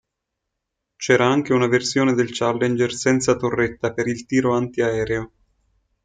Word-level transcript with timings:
C'era 0.95 1.27
anche 1.27 1.53
una 1.53 1.67
versione 1.67 2.13
del 2.15 2.29
Challenger 2.31 2.91
senza 2.91 3.35
torretta 3.35 3.93
per 3.93 4.07
il 4.07 4.25
tiro 4.25 4.55
antiaereo. 4.55 5.31